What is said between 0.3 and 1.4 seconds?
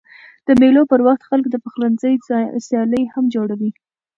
د مېلو پر وخت